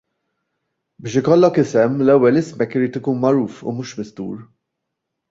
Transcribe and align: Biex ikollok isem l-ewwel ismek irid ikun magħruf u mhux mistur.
Biex 1.03 1.15
ikollok 1.19 1.55
isem 1.63 1.93
l-ewwel 2.05 2.39
ismek 2.41 2.73
irid 2.77 2.97
ikun 2.99 3.19
magħruf 3.25 3.55
u 3.67 3.69
mhux 3.75 3.91
mistur. 3.99 4.37